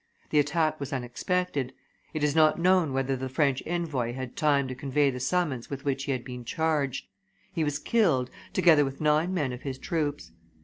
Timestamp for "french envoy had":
3.29-4.35